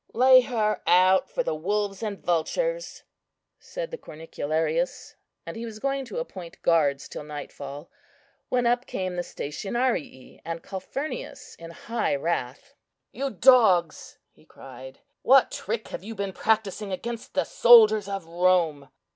"Lay 0.15 0.41
her 0.41 0.81
out 0.87 1.29
for 1.29 1.43
the 1.43 1.53
wolves 1.53 2.01
and 2.01 2.17
vultures," 2.17 3.03
said 3.59 3.91
the 3.91 3.99
cornicularius, 3.99 5.13
and 5.45 5.55
he 5.55 5.63
was 5.63 5.77
going 5.77 6.05
to 6.05 6.17
appoint 6.17 6.59
guards 6.63 7.07
till 7.07 7.23
nightfall, 7.23 7.91
when 8.49 8.65
up 8.65 8.87
came 8.87 9.15
the 9.15 9.21
stationarii 9.21 10.41
and 10.43 10.63
Calphurnius 10.63 11.53
in 11.59 11.69
high 11.69 12.15
wrath. 12.15 12.73
"You 13.11 13.29
dogs!" 13.29 14.17
he 14.31 14.43
cried, 14.43 15.01
"what 15.21 15.51
trick 15.51 15.89
have 15.89 16.03
you 16.03 16.15
been 16.15 16.33
practising 16.33 16.91
against 16.91 17.35
the 17.35 17.43
soldiers 17.43 18.07
of 18.07 18.25
Rome?" 18.25 18.89